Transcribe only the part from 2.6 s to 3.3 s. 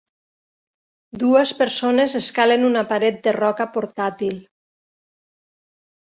una paret